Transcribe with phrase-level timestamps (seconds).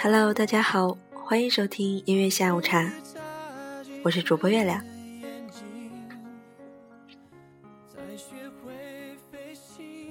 [0.00, 2.88] Hello，大家好，欢迎收听音乐下午茶，
[4.04, 4.80] 我是主播月亮。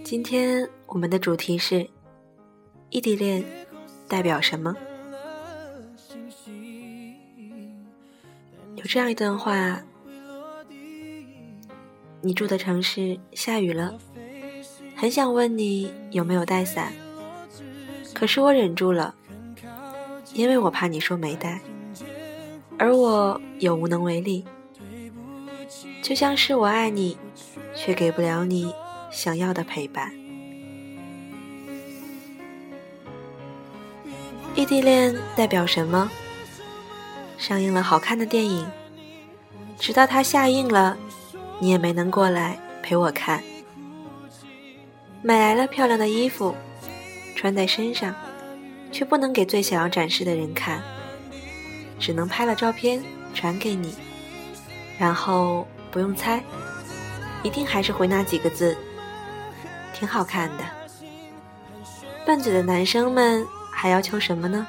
[0.04, 1.90] 今天我们的主题是
[2.90, 3.42] 异地恋
[4.10, 4.76] 代表什么？
[8.76, 9.82] 有这样一段话：
[12.20, 13.98] 你住的城市下雨了，
[14.98, 16.92] 很想问你有没有带伞，
[18.14, 19.16] 可是我忍住了。
[20.34, 21.60] 因为我怕你说没带，
[22.78, 24.46] 而我又无能为力，
[26.02, 27.18] 就像是我爱你，
[27.76, 28.72] 却给不了你
[29.12, 30.12] 想要的陪伴。
[34.56, 36.10] 异地恋代表什么？
[37.38, 38.68] 上映了好看的电影，
[39.78, 40.98] 直到它下映了，
[41.60, 43.44] 你也没能过来陪我看。
[45.22, 46.56] 买来了漂亮的衣服，
[47.36, 48.14] 穿在身上。
[48.92, 50.82] 却不能给最想要展示的人看，
[52.00, 53.94] 只能拍了照片传给你，
[54.98, 56.44] 然后不用猜，
[57.44, 58.76] 一定还是回那几个字，
[59.94, 60.64] 挺好看的。
[62.26, 64.68] 拌嘴的男生们还要求什么呢？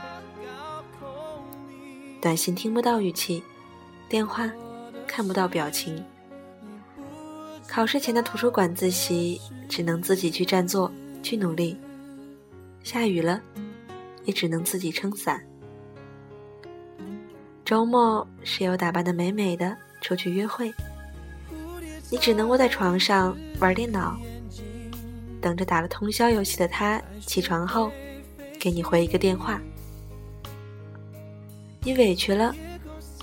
[2.21, 3.43] 短信听不到语气，
[4.09, 4.51] 电话
[5.07, 6.05] 看不到表情，
[7.67, 11.79] 考试前的图书馆自习只能自己去占座去努力，
[12.83, 13.41] 下雨了。
[14.29, 15.43] 也只能自己撑伞。
[17.65, 20.71] 周末室友打扮的美美的出去约会，
[22.11, 24.21] 你只能窝在床上玩电脑，
[25.41, 27.91] 等着打了通宵游戏的他起床后
[28.61, 29.59] 给你回一个电话。
[31.81, 32.55] 你委屈了，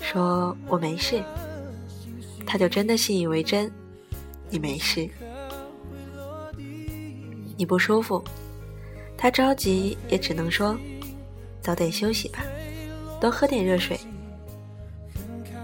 [0.02, 1.22] 说我没事，
[2.44, 3.70] 他就真的信以为真，
[4.50, 5.08] 你没事。
[7.56, 8.24] 你不舒服，
[9.16, 10.76] 他着急也只能说。
[11.66, 12.44] 早点休息吧，
[13.20, 13.98] 多喝点热水。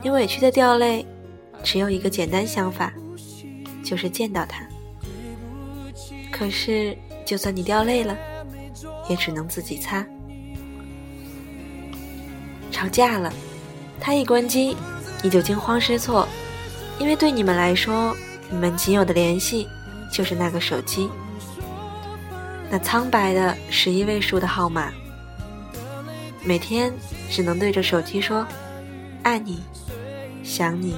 [0.03, 1.07] 你委屈的掉泪，
[1.63, 2.93] 只有一个简单想法，
[3.85, 4.67] 就是见到他。
[6.33, 8.19] 可是，就算你掉泪了，
[9.09, 10.05] 也只能自己擦。
[12.73, 13.33] 吵架了，
[14.01, 14.77] 他一关机，
[15.23, 16.27] 你就惊慌失措，
[16.99, 18.13] 因为对你们来说，
[18.51, 19.69] 你们仅有的联系
[20.11, 21.09] 就是那个手机，
[22.69, 24.93] 那苍白的十一位数的号码。
[26.45, 26.93] 每天
[27.31, 28.47] 只能对着手机说
[29.23, 29.63] “爱你，
[30.43, 30.97] 想你，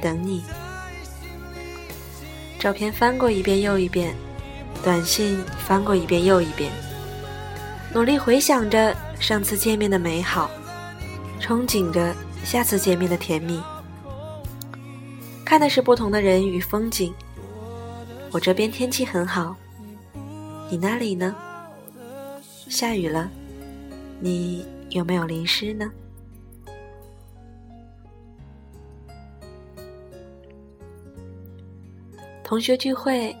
[0.00, 0.44] 等你”。
[2.58, 4.14] 照片翻过一遍又一遍，
[4.84, 6.70] 短信翻过一遍又一遍，
[7.92, 10.48] 努力回想着上次见面的美好，
[11.40, 12.14] 憧憬着
[12.44, 13.60] 下次见面的甜蜜。
[15.44, 17.12] 看的是不同的人与风景。
[18.30, 19.56] 我这边天气很好，
[20.70, 21.34] 你那里呢？
[22.68, 23.28] 下雨了。
[24.22, 25.90] 你有没有淋湿呢？
[32.44, 33.34] 同学聚会，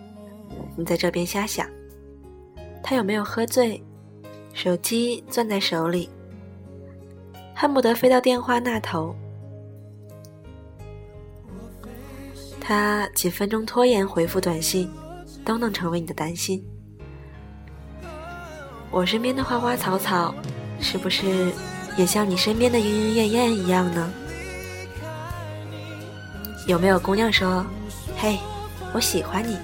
[0.76, 1.68] 你在这边瞎想，
[2.82, 3.82] 他有没有喝醉？
[4.54, 6.08] 手机攥在手里，
[7.54, 9.14] 恨不得飞到电话那头。
[12.58, 14.90] 他几分钟拖延回复短信，
[15.44, 16.64] 都能成为你的担心。
[18.90, 20.34] 我身边的花花草草。
[20.80, 21.52] 是不是
[21.96, 24.12] 也像你身边的莺莺燕燕一样呢？
[26.66, 27.64] 有没有姑娘说
[28.16, 28.38] ：“嘿，
[28.92, 29.56] 我喜欢你。”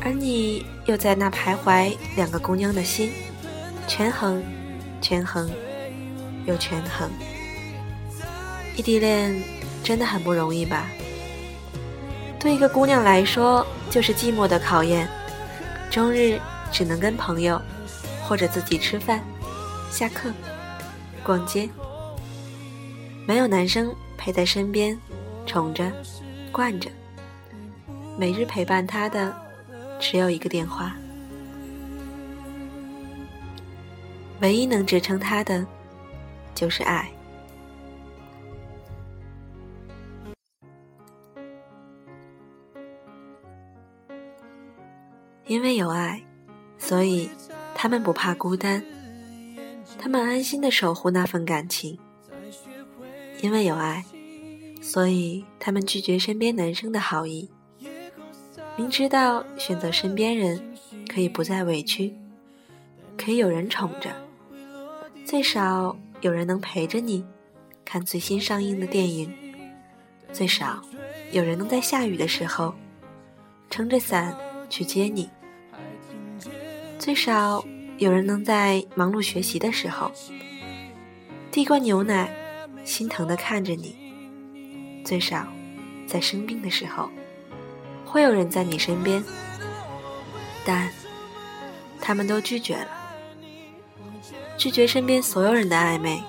[0.00, 3.10] 而你又在那徘徊两个姑娘的心，
[3.88, 4.42] 权衡，
[5.00, 5.50] 权衡，
[6.46, 7.10] 又权衡。
[8.76, 9.42] 异地恋
[9.82, 10.90] 真的很不容易吧？
[12.38, 15.08] 对一个姑娘来说，就是寂寞的考验，
[15.90, 16.38] 终日
[16.70, 17.60] 只能跟朋友
[18.22, 19.24] 或者自己吃饭。
[19.94, 20.32] 下课，
[21.22, 21.70] 逛街，
[23.28, 24.98] 没有男生陪在身边，
[25.46, 25.88] 宠着，
[26.50, 26.90] 惯着。
[28.18, 29.32] 每日陪伴他的，
[30.00, 30.96] 只有一个电话。
[34.40, 35.64] 唯一能支撑他的，
[36.56, 37.08] 就是爱。
[45.46, 46.20] 因为有爱，
[46.78, 47.30] 所以
[47.76, 48.84] 他们不怕孤单。
[49.98, 51.98] 他们安心的守护那份感情，
[53.40, 54.04] 因为有爱，
[54.82, 57.48] 所以他们拒绝身边男生的好意。
[58.76, 60.76] 明知道选择身边人
[61.08, 62.14] 可以不再委屈，
[63.16, 64.10] 可以有人宠着，
[65.24, 67.24] 最少有人能陪着你
[67.84, 69.32] 看最新上映的电影，
[70.32, 70.82] 最少
[71.30, 72.74] 有人能在下雨的时候
[73.70, 74.36] 撑着伞
[74.68, 75.30] 去接你，
[76.98, 77.64] 最少。
[78.04, 80.12] 有人能在忙碌学习的时候，
[81.50, 82.30] 递罐牛奶，
[82.84, 83.94] 心疼的看着你；
[85.02, 85.46] 最少，
[86.06, 87.08] 在生病的时候，
[88.04, 89.24] 会有人在你身边。
[90.66, 90.90] 但，
[91.98, 92.88] 他们都拒绝了，
[94.58, 96.22] 拒绝身边所有人的暧昧，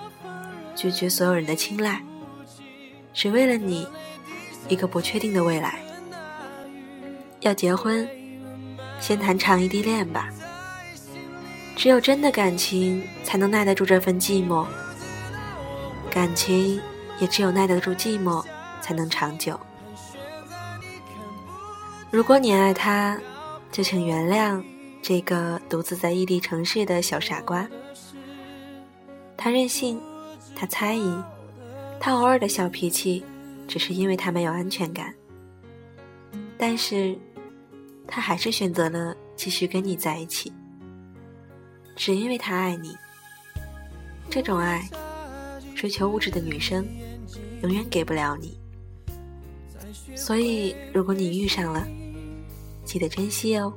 [0.78, 2.02] 拒绝所有人的青睐，
[3.14, 3.86] 只为了你
[4.70, 5.78] 一个不确定的未来。
[7.42, 8.10] 要结婚，
[9.02, 10.30] 先谈长异地恋吧。
[11.76, 14.66] 只有真的感情，才能耐得住这份寂寞。
[16.10, 16.82] 感情
[17.20, 18.44] 也只有耐得住寂寞，
[18.82, 19.60] 才能长久。
[22.10, 23.20] 如果你爱他，
[23.72, 24.64] 就请原谅
[25.02, 27.68] 这个独自在异地城市的小傻瓜。
[29.36, 30.02] 他任性，
[30.56, 31.22] 他猜疑，
[32.00, 33.24] 他偶尔的小脾气，
[33.68, 35.14] 只是因为他没有安全感。
[36.58, 37.16] 但是，
[38.08, 40.52] 他还是选择了继续跟你在一起。
[41.96, 42.96] 只因为他爱你，
[44.30, 44.88] 这种爱，
[45.76, 46.86] 追求物质的女生
[47.64, 48.60] 永远给不了你。
[50.16, 51.88] 所以，如果你遇上了，
[52.84, 53.74] 记得珍惜哦。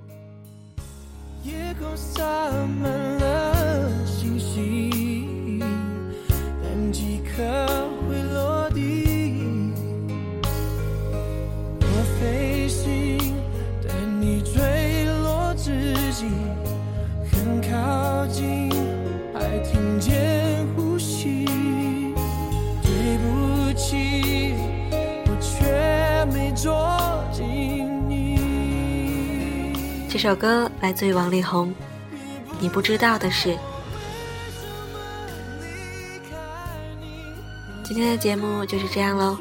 [30.20, 31.72] 这首歌来自于王力宏。
[32.58, 33.56] 你不知道的是，
[37.84, 39.38] 今天的节目就是这样喽。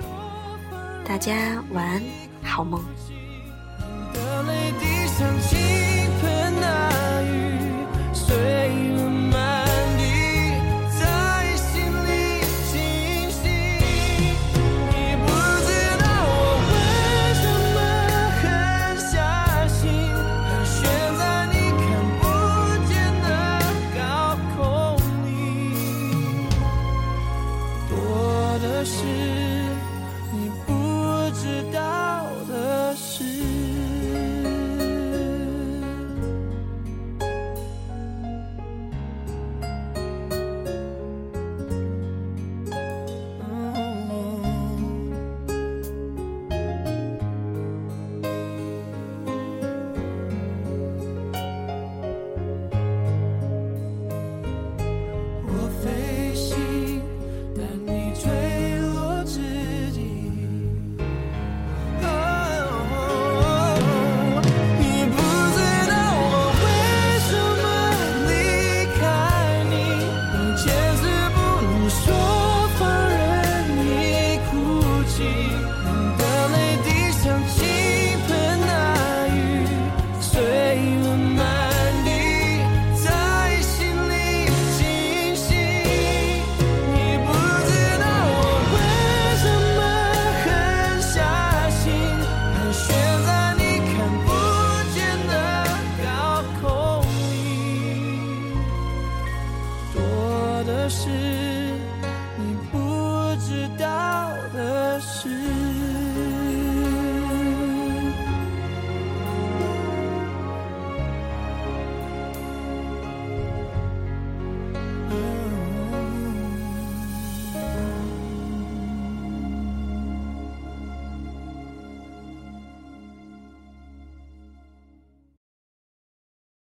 [1.03, 1.33] 大家
[1.71, 2.03] 晚安，
[2.43, 2.79] 好梦。